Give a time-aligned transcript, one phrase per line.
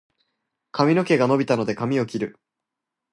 [0.71, 2.39] 髪の毛が伸びたので、髪を切る。